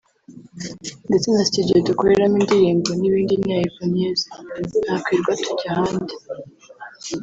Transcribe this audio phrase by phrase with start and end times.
[1.07, 4.21] ndetse na Studio dukoreramo indirimbo n’ibindi niya Eboniezs
[4.83, 6.15] ntakwirwa tujya ahandi”